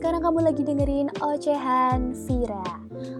[0.00, 2.64] sekarang kamu lagi dengerin Ocehan Vira.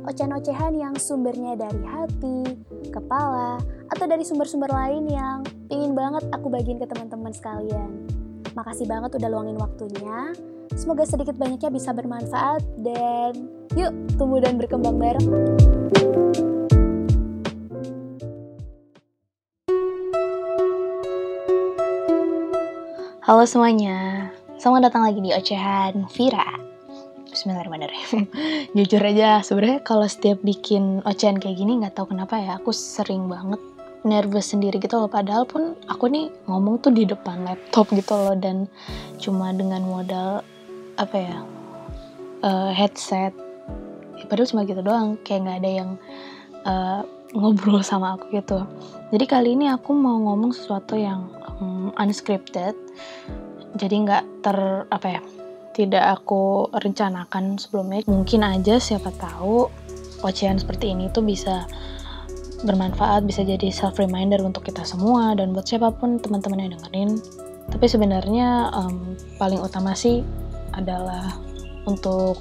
[0.09, 2.57] Ocehan-ocehan yang sumbernya dari hati,
[2.89, 3.61] kepala,
[3.93, 8.09] atau dari sumber-sumber lain yang ingin banget aku bagiin ke teman-teman sekalian.
[8.57, 10.33] Makasih banget udah luangin waktunya.
[10.73, 13.37] Semoga sedikit banyaknya bisa bermanfaat dan
[13.77, 15.29] yuk tumbuh dan berkembang bareng.
[23.21, 26.70] Halo semuanya, selamat datang lagi di Ocehan Vira.
[27.31, 28.27] Bismillahirrahmanirrahim.
[28.77, 33.31] Jujur aja, sebenarnya kalau setiap bikin ocehan kayak gini nggak tahu kenapa ya, aku sering
[33.31, 33.63] banget
[34.03, 35.07] nervous sendiri gitu loh.
[35.07, 38.67] Padahal pun aku nih ngomong tuh di depan laptop gitu loh dan
[39.23, 40.43] cuma dengan modal
[40.99, 41.39] apa ya
[42.43, 43.31] uh, headset.
[44.19, 45.91] Ya, padahal cuma gitu doang, kayak nggak ada yang
[46.67, 48.59] uh, ngobrol sama aku gitu.
[49.15, 51.31] Jadi kali ini aku mau ngomong sesuatu yang
[51.63, 52.75] um, unscripted
[53.79, 54.59] jadi nggak ter
[54.91, 55.23] apa ya
[55.81, 59.73] tidak aku rencanakan sebelumnya mungkin aja siapa tahu
[60.21, 61.65] ocehan seperti ini tuh bisa
[62.61, 67.17] bermanfaat bisa jadi self reminder untuk kita semua dan buat siapa pun teman-teman yang dengerin.
[67.73, 70.21] Tapi sebenarnya um, paling utama sih
[70.77, 71.33] adalah
[71.89, 72.37] untuk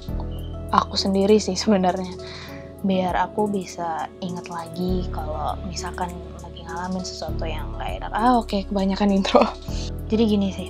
[0.68, 2.12] aku sendiri sih sebenarnya.
[2.84, 6.12] Biar aku bisa ingat lagi kalau misalkan
[6.44, 9.40] lagi ngalamin sesuatu yang gak enak ah oke okay, kebanyakan intro.
[10.12, 10.68] Jadi gini sih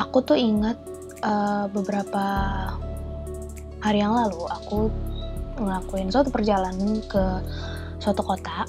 [0.00, 0.78] aku tuh ingat
[1.22, 2.24] uh, beberapa
[3.78, 4.90] hari yang lalu aku
[5.58, 7.24] ngelakuin suatu perjalanan ke
[7.98, 8.66] suatu kota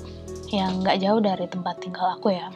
[0.50, 2.50] yang nggak jauh dari tempat tinggal aku ya.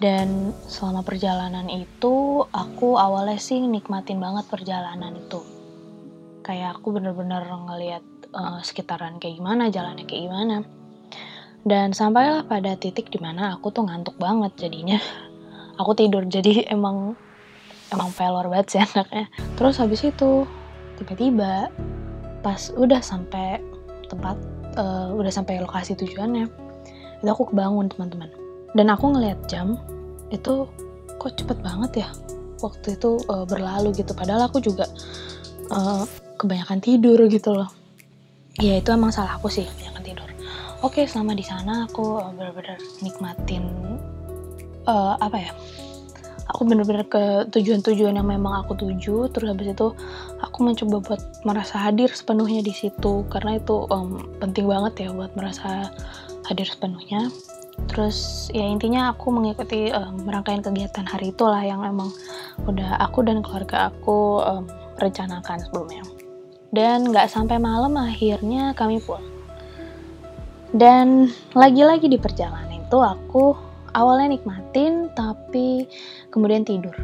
[0.00, 5.44] Dan selama perjalanan itu aku awalnya sih nikmatin banget perjalanan itu.
[6.40, 10.56] Kayak aku bener-bener ngeliat uh, sekitaran kayak gimana, jalannya kayak gimana.
[11.60, 14.96] Dan sampailah pada titik di mana aku tuh ngantuk banget jadinya.
[15.80, 17.16] Aku tidur jadi emang
[17.94, 19.26] emang pelor banget sih anaknya.
[19.58, 20.46] Terus habis itu
[20.98, 21.68] tiba-tiba
[22.40, 23.60] pas udah sampai
[24.08, 24.36] tempat
[24.80, 26.48] uh, udah sampai lokasi tujuannya
[27.20, 28.30] itu aku kebangun teman-teman.
[28.72, 29.76] Dan aku ngeliat jam
[30.32, 30.64] itu
[31.20, 32.08] kok cepet banget ya?
[32.64, 34.12] Waktu itu uh, berlalu gitu.
[34.16, 34.88] Padahal aku juga
[35.72, 36.04] uh,
[36.40, 37.68] kebanyakan tidur gitu loh.
[38.60, 40.28] Ya itu emang salah aku sih kebanyakan tidur.
[40.80, 43.68] Oke selama di sana aku benar-benar nikmatin
[44.88, 45.52] uh, apa ya
[46.50, 49.94] aku bener-bener ke tujuan-tujuan yang memang aku tuju terus habis itu
[50.42, 55.30] aku mencoba buat merasa hadir sepenuhnya di situ karena itu um, penting banget ya buat
[55.38, 55.88] merasa
[56.50, 57.30] hadir sepenuhnya.
[57.88, 62.12] Terus ya intinya aku mengikuti um, rangkaian kegiatan hari itulah yang emang
[62.66, 64.66] udah aku dan keluarga aku um,
[64.98, 66.02] rencanakan sebelumnya.
[66.74, 69.24] Dan nggak sampai malam akhirnya kami pulang.
[70.70, 75.86] Dan lagi-lagi di perjalanan itu aku awalnya nikmatin tapi
[76.30, 76.94] kemudian tidur.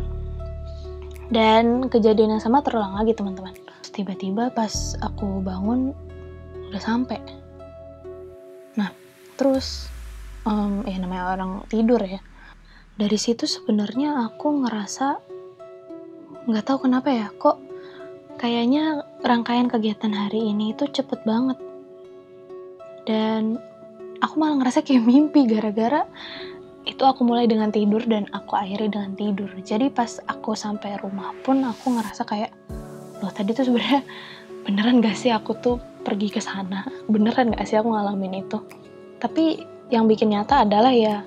[1.26, 3.54] Dan kejadian yang sama terulang lagi teman-teman.
[3.90, 5.90] Tiba-tiba pas aku bangun
[6.70, 7.18] udah sampai.
[8.78, 8.92] Nah
[9.34, 9.90] terus
[10.46, 12.22] um, ya namanya orang tidur ya.
[12.96, 15.20] Dari situ sebenarnya aku ngerasa
[16.46, 17.58] nggak tahu kenapa ya kok
[18.38, 21.58] kayaknya rangkaian kegiatan hari ini itu cepet banget.
[23.06, 23.58] Dan
[24.20, 26.06] aku malah ngerasa kayak mimpi gara-gara
[26.86, 29.50] itu aku mulai dengan tidur dan aku akhiri dengan tidur.
[29.58, 32.54] Jadi pas aku sampai rumah pun aku ngerasa kayak
[33.18, 34.06] loh tadi tuh sebenarnya
[34.64, 35.76] beneran gak sih aku tuh
[36.06, 36.86] pergi ke sana?
[37.10, 38.62] Beneran gak sih aku ngalamin itu?
[39.18, 41.26] Tapi yang bikin nyata adalah ya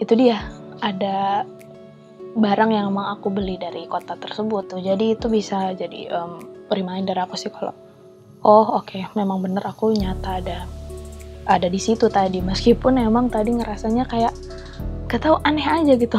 [0.00, 0.40] itu dia
[0.80, 1.44] ada
[2.36, 4.80] barang yang emang aku beli dari kota tersebut tuh.
[4.80, 6.40] Jadi itu bisa jadi um,
[6.72, 7.76] reminder aku sih kalau
[8.44, 10.58] oh oke okay, memang bener aku nyata ada
[11.46, 14.34] ada di situ tadi meskipun emang tadi ngerasanya kayak
[15.06, 16.18] gak tau aneh aja gitu.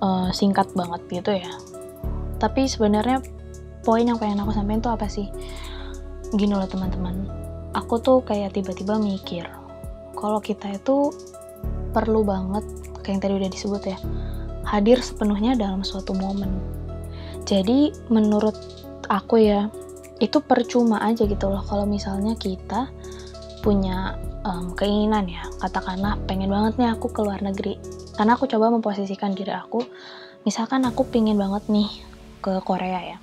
[0.00, 1.50] Uh, singkat banget gitu ya.
[2.38, 3.20] Tapi sebenarnya
[3.84, 5.28] poin yang pengen aku sampaikan tuh apa sih?
[6.32, 7.26] Gini loh teman-teman.
[7.74, 9.46] Aku tuh kayak tiba-tiba mikir
[10.18, 11.14] kalau kita itu
[11.90, 12.62] perlu banget
[13.02, 13.98] kayak yang tadi udah disebut ya
[14.68, 16.50] hadir sepenuhnya dalam suatu momen.
[17.48, 18.54] Jadi menurut
[19.10, 19.66] aku ya
[20.20, 21.64] itu percuma aja gitu loh.
[21.64, 22.92] Kalau misalnya kita
[23.60, 25.44] punya um, keinginan ya.
[25.60, 27.76] Katakanlah pengen banget nih aku ke luar negeri.
[28.16, 29.80] Karena aku coba memposisikan diri aku
[30.44, 31.88] misalkan aku pengen banget nih
[32.40, 33.18] ke Korea ya.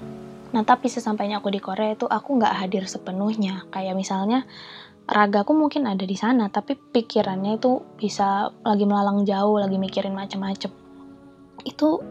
[0.54, 3.66] Nah tapi sesampainya aku di Korea itu aku nggak hadir sepenuhnya.
[3.74, 4.46] Kayak misalnya
[5.08, 10.70] ragaku mungkin ada di sana tapi pikirannya itu bisa lagi melalang jauh lagi mikirin macem-macem.
[11.66, 12.02] Itu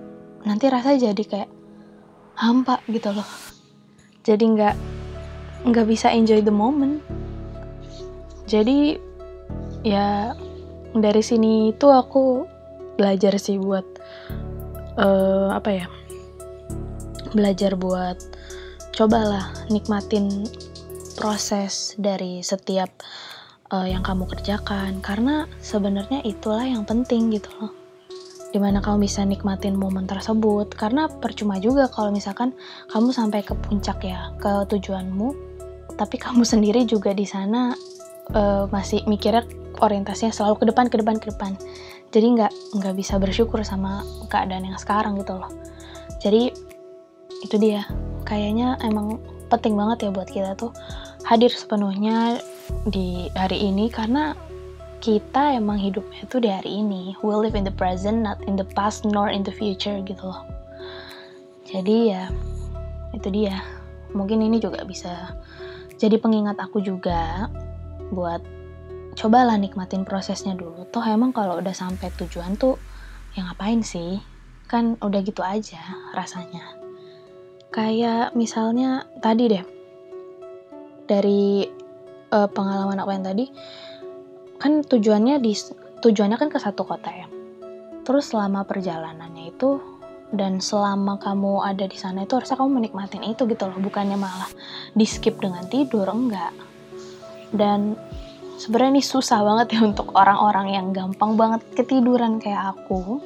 [0.42, 1.50] nanti rasa jadi kayak
[2.36, 3.28] hampa gitu loh.
[4.26, 4.74] Jadi nggak
[5.66, 7.02] nggak bisa enjoy the moment
[8.46, 8.98] jadi
[9.82, 10.34] ya
[10.96, 12.46] dari sini itu aku
[12.96, 13.84] belajar sih buat
[14.96, 15.86] uh, apa ya
[17.36, 18.16] belajar buat
[18.96, 20.48] cobalah nikmatin
[21.16, 22.88] proses dari setiap
[23.72, 25.00] uh, yang kamu kerjakan.
[25.04, 27.72] Karena sebenarnya itulah yang penting gitu loh.
[28.52, 30.72] Di mana kamu bisa nikmatin momen tersebut.
[30.72, 32.56] Karena percuma juga kalau misalkan
[32.92, 35.34] kamu sampai ke puncak ya ke tujuanmu.
[35.96, 37.72] Tapi kamu sendiri juga di sana
[38.32, 39.44] uh, masih mikirnya
[39.78, 41.52] orientasinya selalu ke depan ke depan ke depan
[42.10, 44.02] jadi nggak nggak bisa bersyukur sama
[44.32, 45.50] keadaan yang sekarang gitu loh
[46.24, 46.50] jadi
[47.44, 47.84] itu dia
[48.24, 49.20] kayaknya emang
[49.52, 50.72] penting banget ya buat kita tuh
[51.22, 52.40] hadir sepenuhnya
[52.90, 54.34] di hari ini karena
[54.98, 57.14] kita emang hidupnya tuh di hari ini.
[57.20, 60.42] We live in the present, not in the past nor in the future gitu loh.
[61.68, 62.26] Jadi ya
[63.14, 63.60] itu dia.
[64.16, 65.36] Mungkin ini juga bisa
[66.00, 67.50] jadi pengingat aku juga
[68.12, 68.42] buat
[69.16, 70.84] cobalah nikmatin prosesnya dulu.
[70.92, 72.76] Toh emang kalau udah sampai tujuan tuh
[73.32, 74.20] ya ngapain sih?
[74.68, 75.80] Kan udah gitu aja
[76.12, 76.76] rasanya.
[77.72, 79.64] Kayak misalnya tadi deh
[81.06, 81.66] dari
[82.34, 83.46] uh, pengalaman aku yang tadi
[84.56, 85.52] kan tujuannya di
[86.02, 87.26] tujuannya kan ke satu kota ya.
[88.06, 89.82] Terus selama perjalanannya itu
[90.34, 94.50] dan selama kamu ada di sana itu harusnya kamu menikmatin itu gitu loh, bukannya malah
[94.94, 96.50] di skip dengan tidur enggak.
[97.52, 97.94] Dan
[98.56, 103.20] sebenarnya ini susah banget ya untuk orang-orang yang gampang banget ketiduran kayak aku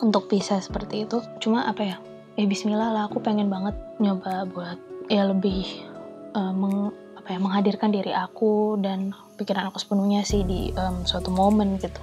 [0.00, 1.20] untuk bisa seperti itu.
[1.40, 1.96] Cuma apa ya?
[2.34, 5.86] Ya bismillah lah, aku pengen banget nyoba buat ya lebih
[6.34, 11.32] uh, meng, apa ya menghadirkan diri aku dan pikiran aku sepenuhnya sih di um, suatu
[11.32, 12.00] momen gitu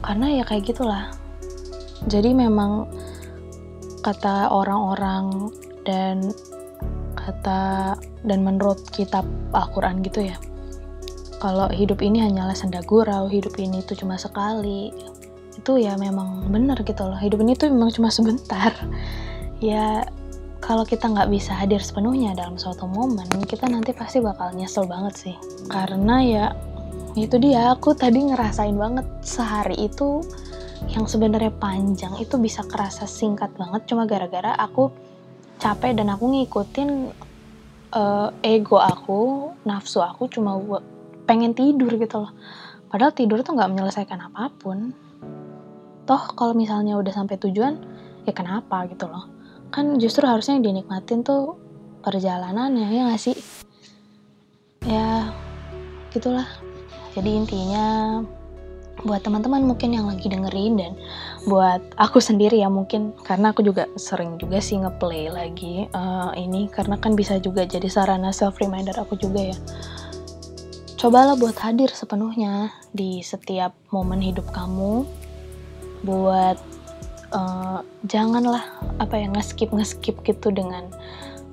[0.00, 1.10] karena ya kayak gitulah
[2.06, 2.86] jadi memang
[4.00, 5.50] kata orang-orang
[5.82, 6.30] dan
[7.26, 10.38] kata dan menurut kitab Al-Quran gitu ya.
[11.42, 14.94] Kalau hidup ini hanyalah senda gurau hidup ini tuh cuma sekali.
[15.58, 17.18] Itu ya memang benar gitu loh.
[17.18, 18.72] Hidup ini tuh memang cuma sebentar.
[19.56, 20.04] Ya
[20.60, 25.16] kalau kita nggak bisa hadir sepenuhnya dalam suatu momen, kita nanti pasti bakal nyesel banget
[25.16, 25.36] sih.
[25.72, 26.46] Karena ya
[27.16, 30.20] itu dia, aku tadi ngerasain banget sehari itu
[30.92, 33.88] yang sebenarnya panjang itu bisa kerasa singkat banget.
[33.88, 34.92] Cuma gara-gara aku
[35.66, 36.90] capek dan aku ngikutin
[37.90, 40.54] uh, ego aku, nafsu aku cuma
[41.26, 42.30] pengen tidur gitu loh.
[42.86, 44.94] Padahal tidur tuh nggak menyelesaikan apa pun.
[46.06, 47.82] Toh kalau misalnya udah sampai tujuan,
[48.22, 49.36] ya kenapa gitu loh
[49.70, 51.58] kan justru harusnya dinikmatin tuh
[52.02, 53.36] perjalanannya ya gak sih
[54.86, 55.30] ya
[56.14, 56.46] gitulah
[57.14, 57.86] jadi intinya
[59.04, 60.92] buat teman-teman mungkin yang lagi dengerin dan
[61.44, 66.72] buat aku sendiri ya mungkin karena aku juga sering juga sih ngeplay lagi uh, ini
[66.72, 69.58] karena kan bisa juga jadi sarana self reminder aku juga ya.
[70.96, 75.04] Cobalah buat hadir sepenuhnya di setiap momen hidup kamu.
[76.00, 76.56] Buat
[77.36, 78.64] uh, janganlah
[78.96, 80.88] apa ya ngeskip ngeskip gitu dengan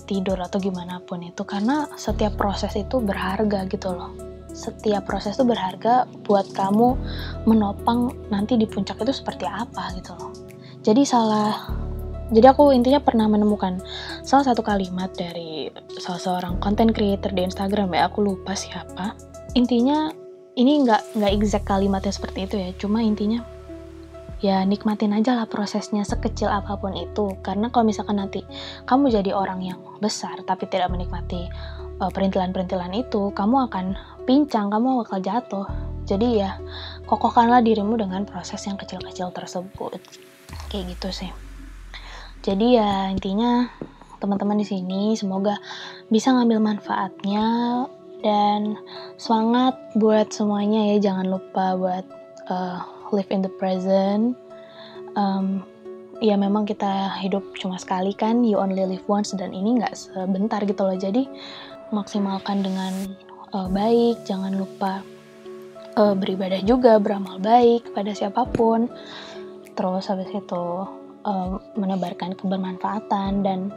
[0.07, 1.44] tidur atau gimana pun itu.
[1.44, 6.95] Karena setiap proses itu berharga gitu loh setiap proses itu berharga buat kamu
[7.50, 10.31] menopang nanti di puncak itu seperti apa gitu loh.
[10.85, 11.83] Jadi salah
[12.33, 13.77] jadi aku intinya pernah menemukan
[14.25, 15.69] salah satu kalimat dari
[16.01, 19.13] salah seorang content creator di Instagram ya aku lupa siapa.
[19.54, 20.09] Intinya
[20.57, 23.42] ini nggak nggak exact kalimatnya seperti itu ya cuma intinya
[24.44, 27.37] ya nikmatin aja lah prosesnya sekecil apa pun itu.
[27.45, 28.42] Karena kalau misalkan nanti
[28.89, 31.47] kamu jadi orang yang besar tapi tidak menikmati
[32.01, 35.68] uh, perintilan-perintilan itu kamu akan pincang kamu bakal jatuh.
[36.03, 36.59] Jadi ya
[37.07, 39.99] kokohkanlah dirimu dengan proses yang kecil-kecil tersebut.
[40.68, 41.31] Kayak gitu sih.
[42.44, 43.71] Jadi ya intinya
[44.19, 45.59] teman-teman di sini semoga
[46.11, 47.47] bisa ngambil manfaatnya
[48.23, 48.80] dan
[49.15, 51.11] semangat buat semuanya ya.
[51.11, 52.06] Jangan lupa buat
[52.51, 52.83] uh,
[53.15, 54.35] live in the present.
[55.15, 55.63] Um,
[56.19, 60.63] ya memang kita hidup cuma sekali kan, you only live once dan ini nggak sebentar
[60.63, 60.95] gitu loh.
[60.95, 61.27] Jadi
[61.92, 62.92] maksimalkan dengan
[63.54, 65.06] uh, baik, jangan lupa
[65.95, 68.90] uh, beribadah juga, beramal baik pada siapa pun.
[69.74, 70.66] Terus habis itu
[71.26, 73.69] uh, menebarkan kebermanfaatan dan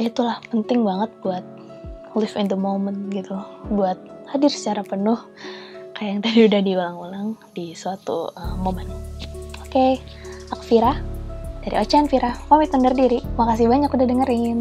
[0.00, 1.44] itulah penting banget buat
[2.16, 3.36] live in the moment gitu,
[3.72, 3.96] buat
[4.28, 5.16] hadir secara penuh
[5.96, 8.88] kayak yang tadi udah diulang-ulang di suatu uh, momen.
[9.60, 9.92] Oke, okay,
[10.52, 10.92] aku Vira
[11.62, 13.22] dari Ocean Vira, pamit undur diri.
[13.38, 14.58] Makasih banyak udah dengerin.